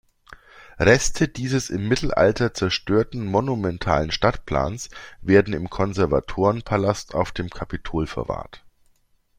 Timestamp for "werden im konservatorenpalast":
5.21-7.13